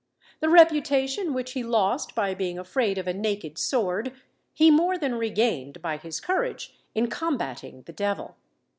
[0.39, 4.11] The reputation which he lost by being afraid of a naked sword,
[4.51, 8.35] he more than regained by his courage in combating the devil.